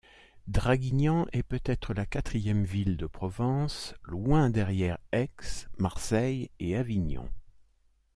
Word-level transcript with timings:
Draguignan 0.47 1.27
est 1.31 1.43
peut-être 1.43 1.93
la 1.93 2.07
quatrième 2.07 2.63
ville 2.63 2.97
de 2.97 3.05
Provence, 3.05 3.93
loin 4.03 4.49
derrière 4.49 4.97
Aix, 5.11 5.29
Marseille 5.77 6.49
et 6.59 6.75
Avignon. 6.75 7.29